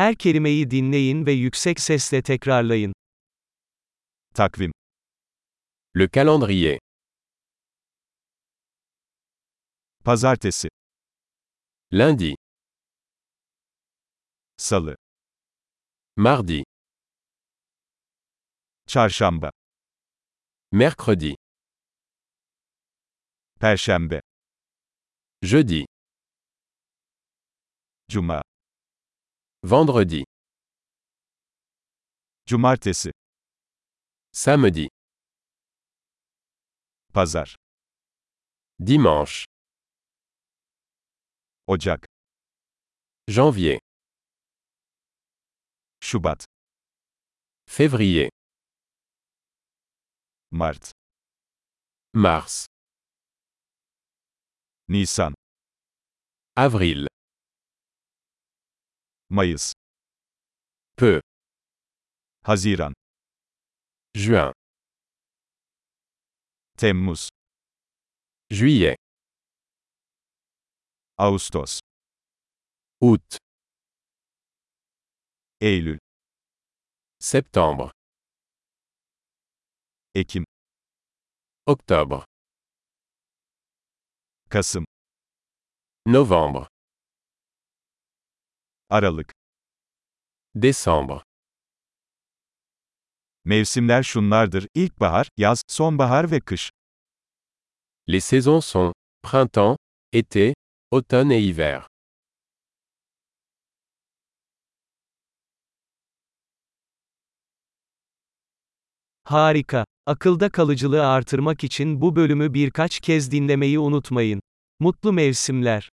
Her 0.00 0.14
kelimeyi 0.14 0.70
dinleyin 0.70 1.26
ve 1.26 1.32
yüksek 1.32 1.80
sesle 1.80 2.22
tekrarlayın. 2.22 2.92
Takvim. 4.34 4.72
Le 5.98 6.08
calendrier. 6.12 6.78
Pazartesi, 10.04 10.68
Lundi. 11.92 12.34
Salı, 14.56 14.96
Mardi. 16.16 16.64
Çarşamba, 18.86 19.50
Mercredi. 20.72 21.34
Perşembe, 23.60 24.20
Jeudi. 25.42 25.86
Cuma, 28.08 28.42
Vendredi. 29.62 30.24
Cumartesi, 32.46 33.10
Samedi. 34.32 34.88
Pazar, 37.12 37.56
Dimanche. 38.78 39.44
Ocak, 41.66 42.06
Janvier. 43.28 43.80
Şubat, 46.00 46.44
Février. 47.66 48.30
Mart, 50.50 50.92
Mars. 52.14 52.66
Nisan, 54.88 55.34
Avril. 56.56 57.06
Mayıs, 59.30 59.72
Peu. 60.96 61.20
Haziran, 62.44 62.94
Juin. 64.14 64.52
Temmuz, 66.76 67.28
Juillet. 68.50 68.96
Ağustos, 71.18 71.80
Août. 73.00 73.38
Eylül, 75.60 75.98
Septembre. 77.18 77.92
Ekim, 80.14 80.44
Octobre. 81.66 82.24
Kasım, 84.50 84.84
Novembre. 86.06 86.69
Aralık. 88.90 89.32
Décembre. 90.54 91.22
Mevsimler 93.44 94.02
şunlardır: 94.02 94.66
ilkbahar, 94.74 95.28
yaz, 95.36 95.62
sonbahar 95.68 96.30
ve 96.30 96.40
kış. 96.40 96.70
Les 98.08 98.24
saisons 98.24 98.66
sont 98.66 98.94
printemps, 99.22 99.76
été, 100.12 100.54
automne 100.92 101.36
et 101.36 101.42
hiver. 101.42 101.86
Harika. 109.24 109.84
Akılda 110.06 110.50
kalıcılığı 110.50 111.06
artırmak 111.06 111.64
için 111.64 112.00
bu 112.00 112.16
bölümü 112.16 112.54
birkaç 112.54 113.00
kez 113.00 113.30
dinlemeyi 113.30 113.78
unutmayın. 113.78 114.40
Mutlu 114.80 115.12
mevsimler. 115.12 115.90